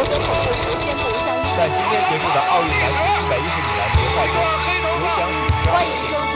[0.00, 4.34] 热化，美国总统布什宣布向在今天结束的奥运男子一百一十米栏决赛中，
[4.82, 5.32] 刘翔宇。
[5.68, 6.34] 欢迎收听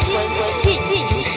[0.00, 1.34] 新闻进行时。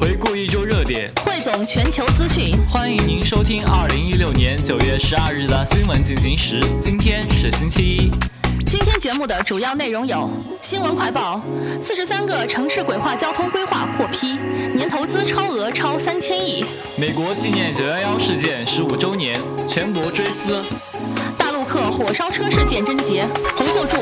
[0.00, 6.60] 回顾一周热点，汇总全球资讯，欢迎您收听二零一六年九月十二日的新闻进行时。
[6.82, 8.10] 今天是星期一。
[8.72, 10.30] 今天节目的主要内容有：
[10.62, 11.42] 新闻快报，
[11.78, 14.38] 四十三个城市轨化交通规划获批，
[14.72, 16.64] 年投资超额超三千亿；
[16.96, 20.64] 美国纪念九幺幺事件十五周年，全国追思；
[21.36, 23.98] 大陆客火烧车事件侦结，洪秀柱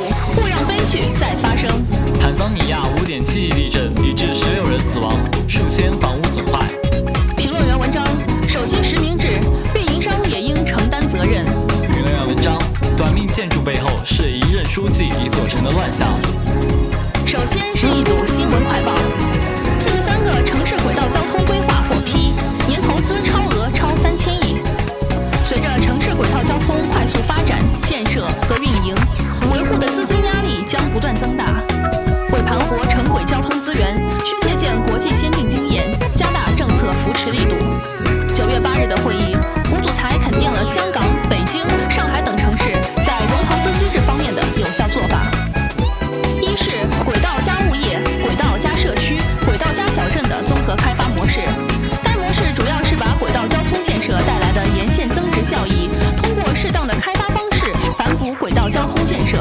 [58.94, 59.38] 通建设。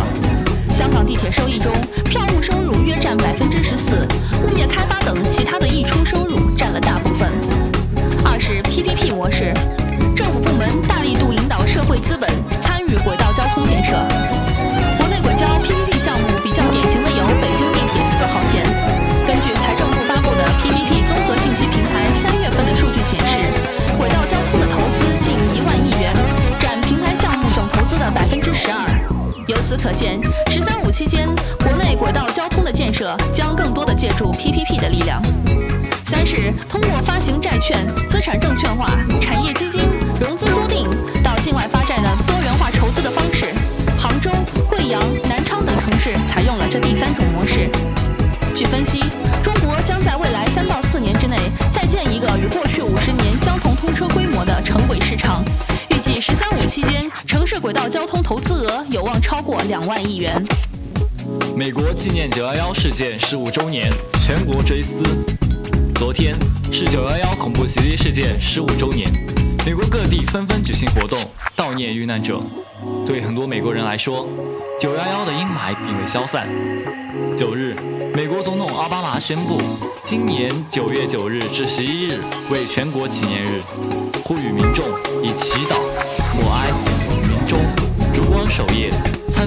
[0.74, 1.74] 香港地铁收益中，
[2.06, 4.08] 票务收入约占百分之十四，
[4.46, 7.30] 物业开发等其他的溢出收入占了大部分。
[8.24, 9.52] 二是 PPP 模式，
[10.16, 12.30] 政府部门大力度引导社会资本
[12.62, 13.92] 参与轨道交通建设。
[14.98, 18.64] 国内轨交 PPP 项目比较典型的有北京地铁四号线。
[19.28, 23.36] 根据财政部发布的 PPP 综合信息平台三月份的数据显示，
[23.98, 26.16] 轨道交通的投资近一万亿元，
[26.60, 28.89] 占平台项目总投资的百分之十二。
[29.50, 30.22] 由此可见
[30.52, 31.28] ，“十三五”期间，
[31.64, 35.20] 国内轨道交通的建设将更多的借助 PPP 的力量。
[36.06, 38.86] 三是通过发行债券、资产证券化、
[39.20, 39.82] 产业基金、
[40.22, 40.86] 融资租赁
[41.24, 43.48] 到境外发债的多元化筹资的方式。
[43.98, 44.30] 杭州、
[44.70, 47.68] 贵阳、南昌等城市采用了这第三种模式。
[48.56, 49.00] 据分析，
[49.42, 51.36] 中国将在未来三到四年之内
[51.72, 55.44] 再建一个与过去五十年相同通车规模的城轨市场。“”，
[57.52, 60.40] 市轨道交通投资额有望超过两万亿元。
[61.56, 65.04] 美国纪念九幺幺事件十五周年，全国追思。
[65.96, 66.36] 昨天
[66.72, 69.12] 是九幺幺恐怖袭击事件十五周年，
[69.66, 71.20] 美国各地纷纷举行活动
[71.58, 72.40] 悼念遇难者。
[73.08, 74.28] 对很多美国人来说，
[74.80, 76.48] 九幺幺的阴霾并未消散。
[77.36, 77.76] 九日，
[78.14, 79.60] 美国总统奥巴马宣布，
[80.04, 82.22] 今年九月九日至十一日
[82.52, 83.60] 为全国纪念日，
[84.24, 84.86] 呼吁民众
[85.24, 85.80] 以祈祷、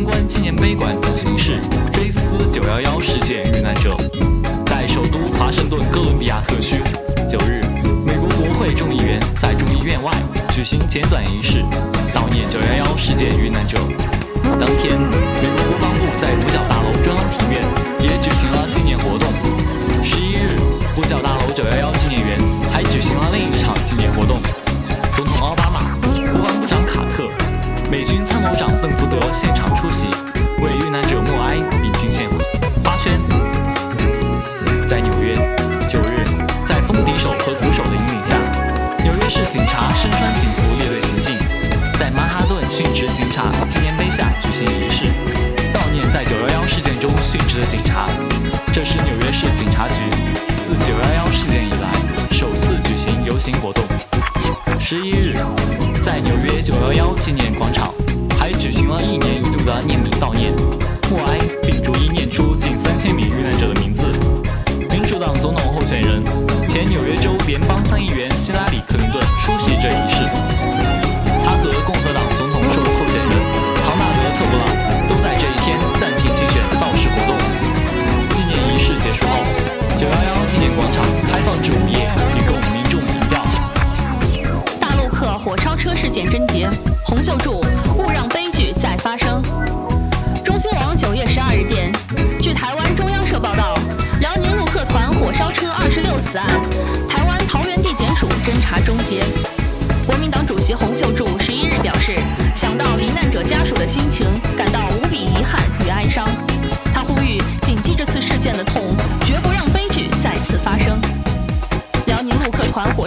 [0.02, 1.60] 参观纪念碑馆等形式
[1.92, 3.96] 追思九幺幺事件遇难者。
[4.66, 6.82] 在首都华盛顿哥伦比亚特区，
[7.30, 7.62] 九日，
[8.04, 10.10] 美国国会众议员在众议院外
[10.52, 11.62] 举行简短仪式，
[12.12, 13.78] 悼念九幺幺事件遇难者。
[14.58, 17.62] 当天，美国国防部在五角大楼中央庭院
[18.00, 19.32] 也举行了纪念活动。
[20.02, 20.58] 十一日，
[20.96, 22.41] 五角大楼九幺幺纪念园
[22.72, 24.42] 还举行了另一场纪念活动。
[25.14, 25.96] 总统奥巴马、
[27.92, 30.06] 美军参谋长邓福德现场出席，
[30.62, 32.26] 为遇难者默哀并敬献
[32.82, 33.20] 花圈。
[34.88, 35.34] 在纽约，
[35.86, 36.25] 九日，
[36.64, 38.34] 在风笛手和鼓手的引领下，
[39.04, 41.36] 纽约市警察身穿警服列队行进，
[41.98, 45.04] 在曼哈顿殉职警察纪念碑下举行仪式，
[45.76, 48.09] 悼念在九幺幺事件中殉职的警察。
[48.72, 49.94] 这是纽约市警察局
[50.62, 51.92] 自九幺幺事件以来
[52.30, 53.84] 首次举行游行活动。
[54.80, 55.36] 十一日，
[56.12, 57.91] 在纽约九幺幺纪念广场，
[58.38, 60.53] 还举行了一年一度的念名悼念、
[61.09, 61.38] 默哀，
[85.94, 86.68] 事件侦结，
[87.04, 87.60] 洪秀柱
[87.97, 89.42] 勿让悲剧再发生。
[90.44, 91.92] 中新网九月十二日电，
[92.41, 93.78] 据台湾中央社报道，
[94.21, 96.47] 辽宁陆客团火烧车二十六死案，
[97.09, 99.22] 台湾桃园地检署侦查终结。
[100.06, 102.18] 国民党主席洪秀柱十一日表示，
[102.56, 104.27] 想到罹难者家属的心情，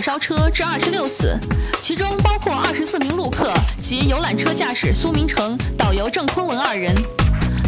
[0.06, 1.36] 烧车致二十六死，
[1.81, 6.94] 其中包括二十四名路客及游览车驾驶苏明成、导游郑坤文二人。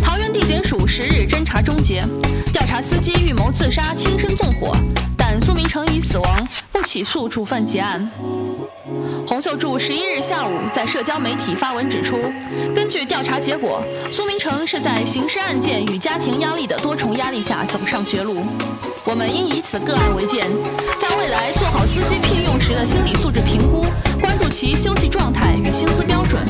[0.04, 2.04] 桃园地检署十日侦查终结，
[2.54, 4.72] 调查司机预谋自杀、轻生纵火，
[5.18, 8.08] 但苏明成已死亡，不起诉处分结案。
[9.26, 12.32] 洪秀柱十一日下午在社交媒体发文指出，
[12.76, 13.82] 根据调查结果，
[14.12, 18.46] 苏明成是在刑事案件与家庭压力的多重压力下走上绝路。
[19.04, 20.46] 我们应以此个案为鉴，
[21.00, 21.47] 在未来
[24.60, 26.42] 其休息状态与薪资标准。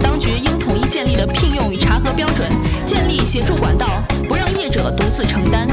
[0.00, 2.48] 当局应统一建立的聘用与查核标准，
[2.86, 5.66] 建立协助管道，不让业者独自承担。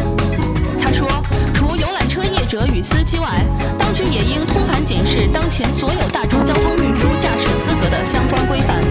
[0.82, 1.08] 他说，
[1.54, 3.46] 除游览车业者与司机外，
[3.78, 8.82] 当局也应通盘检视当前所有大众交通运输驾驶资格的相关规范，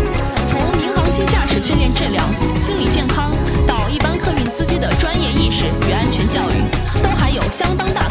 [0.47, 2.25] 从民航机驾驶训练质量、
[2.63, 3.33] 心理健康
[3.67, 8.09] 到一般客运司机的专业意识与安全教育，都还有相当大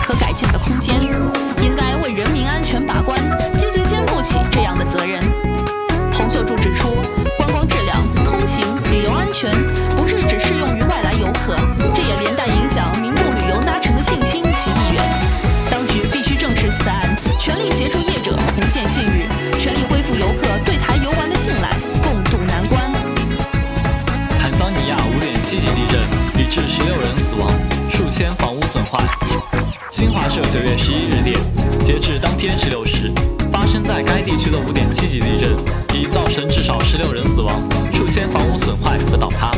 [29.91, 31.39] 新华社9月11日电，
[31.85, 33.11] 截至当天16时，
[33.51, 35.55] 发生在该地区的5.7级地震，
[35.93, 37.61] 已造成至少16人死亡，
[37.93, 39.51] 数千房屋损坏和倒塌。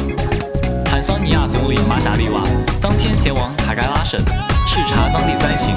[0.85, 2.43] 坦桑尼亚总理马贾利瓦
[2.81, 4.19] 当天前往卡盖拉省
[4.67, 5.75] 视察当地灾情，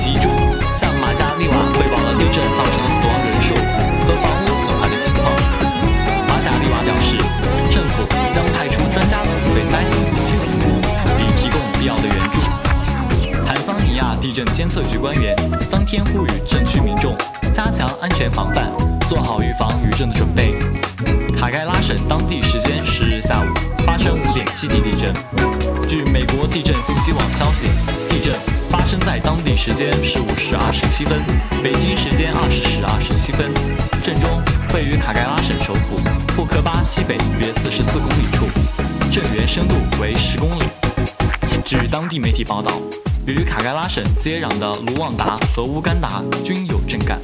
[0.00, 0.30] 集中
[0.74, 3.54] 向马加利瓦汇报了地震造成的死亡人数
[4.06, 5.30] 和房屋损坏的情况。
[6.28, 7.16] 马贾利瓦表示，
[7.70, 8.02] 政府
[8.32, 10.80] 将派出专家组对灾情进行评估，
[11.16, 12.61] 并提供必要的援助。
[13.62, 15.36] 桑尼亚地震监测局官员
[15.70, 17.16] 当天呼吁震区民众
[17.54, 18.66] 加强安全防范，
[19.08, 20.52] 做好预防余震的准备。
[21.38, 23.46] 卡盖拉省当地时间十日下午
[23.86, 25.14] 发生5.7级地震。
[25.88, 27.68] 据美国地震信息网消息，
[28.08, 28.34] 地震
[28.68, 31.22] 发生在当地时间十五时二十七分，
[31.62, 33.54] 北京时间二十时二十七分。
[34.02, 34.42] 震中
[34.74, 36.00] 位于卡盖拉省首府
[36.34, 38.48] 布克巴西北约四十四公里处，
[39.12, 40.64] 震源深度为十公里。
[41.64, 42.72] 据当地媒体报道，
[43.26, 47.20] 与卡盖拉省接壤的卢旺达和乌干达均有震感。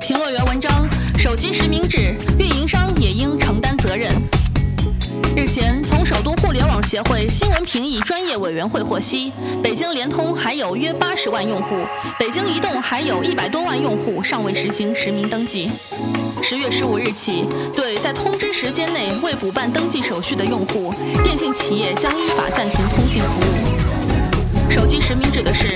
[0.00, 0.86] 评论员文章：
[1.18, 4.12] 手机实名制，运营商也应承担责任。
[5.34, 11.84] 日前，从首都互联网协会新闻评议专业委员会获悉，北京联通还有约八十万用户，
[12.18, 15.70] 北京移动还有一百多万用户尚未实行实名登记。
[16.42, 17.44] 十月十五日起，
[17.74, 20.94] 对在通知时间内未补办登记手续的用户，
[21.24, 23.55] 电信企业将依法暂停通信服务。
[24.76, 25.75] 手机实名指的是，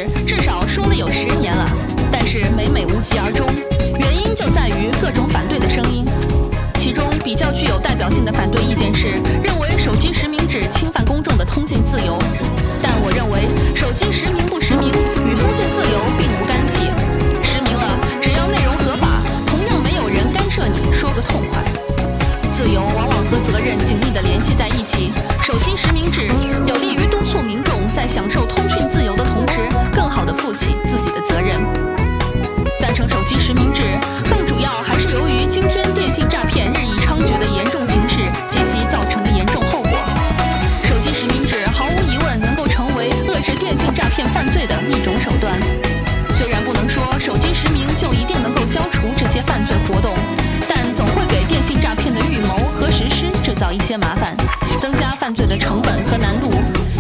[54.81, 56.51] 增加犯罪的成本和难度，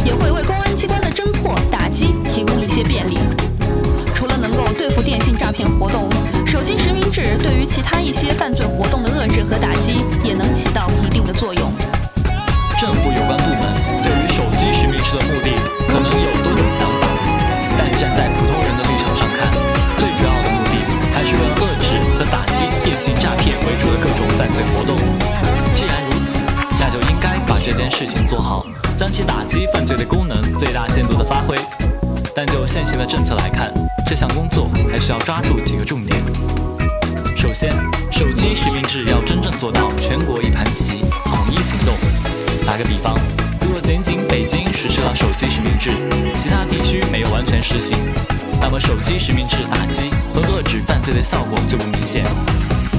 [0.04, 3.19] 也会为公安机关的侦破打击提供一些便利。
[4.14, 6.09] 除了能够对付电信诈骗活动，
[6.47, 11.73] 手机实名制对于其他一些犯罪活动的遏制和打击也能起到一定的作用。
[27.71, 31.57] 这件事情做好，将其打击犯罪的功能最大限度地发挥。
[32.35, 33.73] 但就现行的政策来看，
[34.05, 36.21] 这项工作还需要抓住几个重点。
[37.37, 37.71] 首先，
[38.11, 41.95] 手机实名制要真正做到全国一盘棋，统一行动。
[42.67, 43.17] 打个比方，
[43.62, 45.91] 如果仅仅北京实施了手机实名制，
[46.43, 47.97] 其他地区没有完全实行，
[48.61, 52.25] 那么手机实名制打击和遏制犯罪的效果就不明显。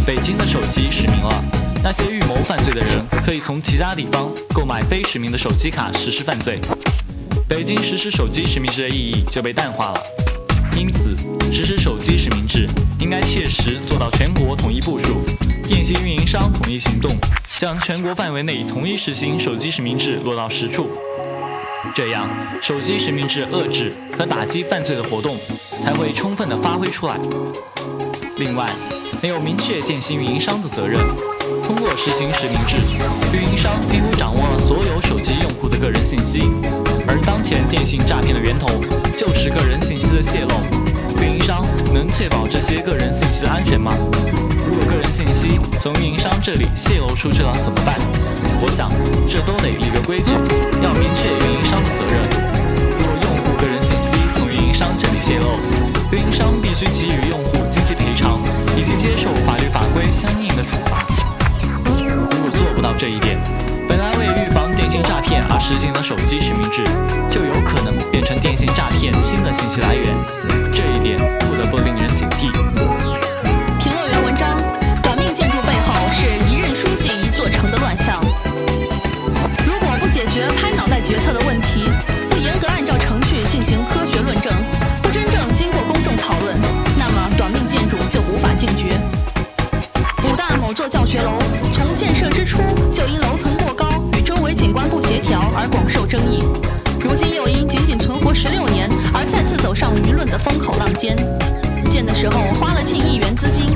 [0.06, 1.44] 北京的手机实名了，
[1.84, 6.60] 那些预谋犯罪的人可以从其他地方购买非实名的手机卡实施犯罪。
[7.50, 10.02] 北京实施手机实名制的意义就被淡化了。
[10.78, 11.16] 因此，
[11.52, 12.68] 实施手机实名制
[13.00, 15.22] 应该切实做到全国统一部署，
[15.68, 17.16] 电信运营商统一行动，
[17.60, 20.88] 将全国范围内统一实行手机实名制落到实处。
[21.96, 22.30] 这样，
[22.62, 25.40] 手机实名制遏制和打击犯罪的活动
[25.82, 27.18] 才会充分的发挥出来。
[28.38, 28.70] 另外，
[29.22, 31.02] 没有明确电信运营商的责任，
[31.74, 32.76] 通过实行实名制，
[33.32, 36.52] 运营商几乎掌握了所有手机用户的个人信息。
[37.08, 38.68] 而当前电信诈骗的源头
[39.18, 40.52] 就是个人信息的泄露，
[41.24, 41.64] 运营商
[41.94, 43.96] 能确保这些个人信息的安全吗？
[44.68, 47.96] 如果个人信息从运营商这里泄露出去了怎么办？
[48.60, 48.92] 我想
[49.32, 50.36] 这都得立个规矩，
[50.84, 52.20] 要明确运营商的责任。
[53.00, 55.56] 如果用户个人信息从运营商这里泄露，
[56.12, 58.44] 运营商必须给予用户经济赔偿
[58.76, 61.08] 以及接受法律法规相应的处罚。
[62.82, 63.38] 到这一点，
[63.88, 66.82] 本来为预防电信诈骗而实行的手机实名制，
[67.30, 70.10] 就有可能变成电信诈骗新的信息来源。
[70.74, 72.50] 这一点不得不令人警惕。
[73.78, 74.58] 评论员文章：
[75.04, 78.18] 短命建筑背后是一任书记一座城的乱象。
[79.62, 81.86] 如果不解决拍脑袋决策的问题，
[82.34, 84.50] 不严格按照程序进行科学论证，
[85.06, 86.58] 不真正经过公众讨论，
[86.98, 88.98] 那么短命建筑就无法禁绝。
[90.26, 91.34] 武大某座教学楼
[91.74, 92.21] 从建设
[92.52, 92.58] 初
[92.94, 96.44] 就因楼层过高与周围景观不协调而广受争议，
[97.00, 101.16] 如今又因仅仅存活十六年而再次走上舆论的风口浪尖。
[101.90, 103.68] 建的时候花了近亿元资金，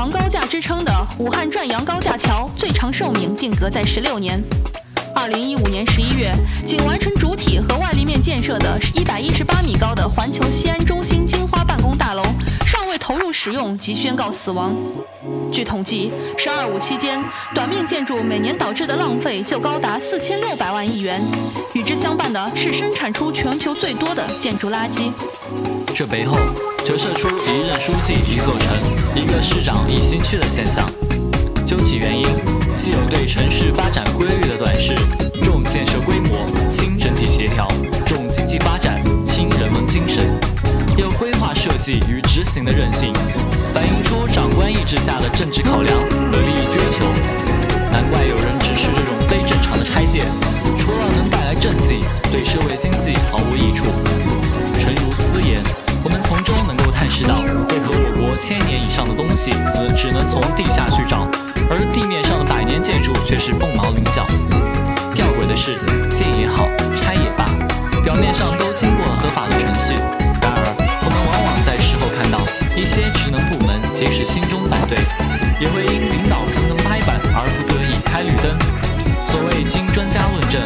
[0.00, 4.42] 长高架”之称的武汉转阳高架桥，最长寿命定格在十六年。
[5.14, 6.32] 二零一五年十一月，
[6.66, 12.22] 仅完成主体和外立面建设的一百一十八米高的环球西安中心金花办公大楼
[12.64, 14.74] 尚未投入使用即宣告死亡。
[15.52, 17.22] 据统计，“十二五”期间，
[17.54, 21.22] 短命建筑每年导致的浪费就高达四千六百万亿元，
[21.74, 25.12] 与之相伴的是生产出全球最多的建筑垃圾。
[25.94, 26.38] 这背后
[26.84, 28.76] 折射出一任书记一座城，
[29.14, 30.88] 一个市长一新区的现象。
[31.66, 32.26] 究其原因，
[32.76, 34.94] 既有对城市发展规律的短视，
[35.42, 37.68] 重建设规模，轻整体协调，
[38.06, 40.26] 重经济发展，轻人文精神，
[40.96, 43.12] 也有规划设计与执行的韧性，
[43.72, 47.04] 反映出长官意志下的政治考量和利益追求。
[47.92, 50.24] 难怪有人指示这种非正常的拆卸，
[50.78, 52.00] 除了能带来政绩，
[52.32, 53.84] 对社会经济毫无益处。
[59.20, 61.28] 东西只只能从地下去找，
[61.68, 64.24] 而地面上的百年建筑却是凤毛麟角。
[65.12, 65.76] 吊诡的是，
[66.08, 66.64] 建也好，
[67.04, 67.44] 拆也罢，
[68.00, 69.92] 表面上都经过了合法的程序，
[70.40, 72.40] 然而我们往往在事后看到
[72.72, 74.96] 一些职能部门即使心中反对，
[75.60, 78.48] 也会因领导层层拍板而不得已开绿灯。
[79.28, 80.56] 所谓经专家论证，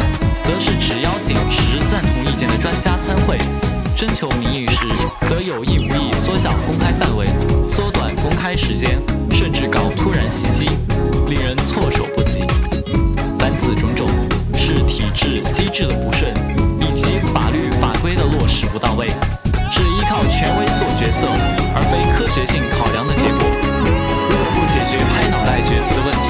[0.46, 3.34] 则是只邀请持赞同意见的专家参会。
[3.96, 4.86] 征求民意时，
[5.26, 5.93] 则有意无，
[8.56, 9.00] 时间，
[9.32, 10.68] 甚至搞突然袭击，
[11.28, 12.40] 令人措手不及。
[13.38, 14.08] 凡此种种，
[14.56, 16.32] 是体制机制的不顺，
[16.80, 19.08] 以及法律法规的落实不到位，
[19.70, 21.26] 是依靠权威做决策，
[21.74, 23.42] 而非科学性考量的结果。
[24.30, 26.28] 如果不解决拍脑袋决策的问题，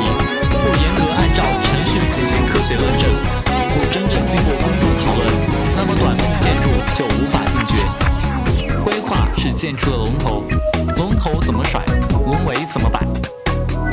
[0.48, 3.12] 不严格按照程序进行科学论证，
[3.68, 5.28] 不真正经过公众讨论，
[5.76, 7.43] 那么短命建筑就无法。
[9.36, 10.42] 是建筑的龙头，
[10.96, 13.06] 龙头怎么甩，龙尾怎么摆。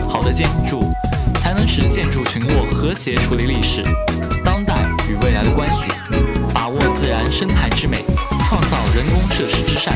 [0.07, 0.91] 好的建筑
[1.39, 3.83] 才能使建筑群落和谐处理历史、
[4.43, 4.75] 当代
[5.09, 5.91] 与未来的关系，
[6.53, 8.03] 把握自然生态之美，
[8.47, 9.93] 创造人工设施之善。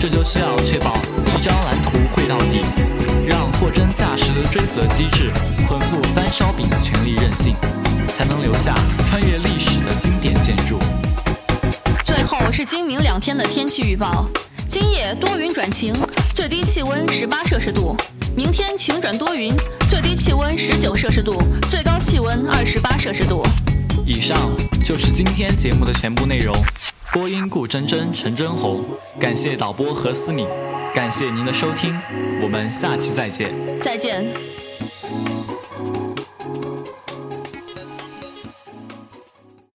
[0.00, 0.96] 这就需要确保
[1.36, 2.60] 一张蓝图绘到底，
[3.26, 5.30] 让货真价实的追责机制
[5.66, 7.54] 捆缚翻烧饼的权力韧性，
[8.08, 8.74] 才能留下
[9.08, 10.78] 穿越历史的经典建筑。
[12.04, 14.26] 最后是今明两天的天气预报：
[14.74, 15.94] 今夜多云转晴，
[16.34, 17.94] 最低气温十八摄氏度；
[18.34, 19.54] 明天晴转多云，
[19.88, 21.40] 最低气温十九摄氏度，
[21.70, 23.40] 最高气温二十八摄氏度。
[24.04, 24.50] 以上
[24.84, 26.52] 就是今天节目的全部内容，
[27.12, 28.84] 播音顾真真、陈真红，
[29.20, 30.44] 感谢导播何思敏，
[30.92, 31.96] 感谢您的收听，
[32.42, 33.54] 我们下期再见。
[33.80, 34.26] 再见。